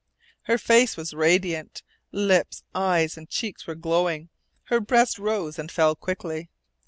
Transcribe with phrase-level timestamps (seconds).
[0.45, 1.83] Her face was radiant.
[2.11, 4.29] Lips, eyes, and cheeks were glowing.
[4.63, 6.49] Her breast rose and fell quickly.